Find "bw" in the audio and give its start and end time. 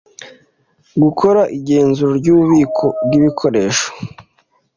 3.05-3.11